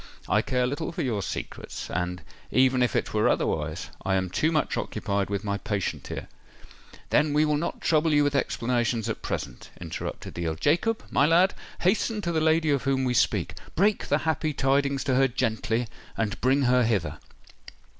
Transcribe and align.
"I 0.27 0.41
care 0.41 0.65
little 0.65 0.91
for 0.91 1.03
your 1.03 1.21
secrets; 1.21 1.87
and, 1.91 2.23
even 2.49 2.81
if 2.81 2.95
it 2.95 3.13
were 3.13 3.29
otherwise, 3.29 3.91
I 4.03 4.15
am 4.15 4.31
too 4.31 4.51
much 4.51 4.75
occupied 4.75 5.29
with 5.29 5.43
my 5.43 5.59
patient 5.59 6.07
here——" 6.07 6.27
"Then 7.11 7.33
we 7.33 7.45
will 7.45 7.55
not 7.55 7.81
trouble 7.81 8.11
you 8.11 8.23
with 8.23 8.33
explanations 8.33 9.07
at 9.09 9.21
present," 9.21 9.69
interrupted 9.79 10.33
the 10.33 10.47
Earl. 10.47 10.55
"Jacob, 10.55 11.03
my 11.11 11.27
lad, 11.27 11.53
hasten 11.81 12.19
to 12.21 12.31
the 12.31 12.41
lady 12.41 12.71
of 12.71 12.81
whom 12.81 13.03
we 13.03 13.13
speak—break 13.13 14.07
the 14.07 14.17
happy 14.25 14.53
tidings 14.53 15.03
to 15.03 15.13
her 15.13 15.27
gently—and 15.27 16.41
bring 16.41 16.63
her 16.63 16.83
hither." 16.83 17.19